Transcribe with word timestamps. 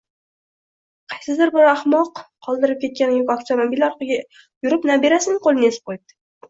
Qaysidir 1.13 1.51
bir 1.57 1.69
ahmoq 1.73 2.23
qoldirib 2.47 2.81
ketgan 2.87 3.15
yuk 3.19 3.33
avtomobili 3.37 3.89
orqaga 3.93 4.19
yurib 4.21 4.93
nabirasining 4.95 5.45
qoʻlini 5.49 5.75
ezib 5.75 5.91
qoʻyibdi 5.93 6.23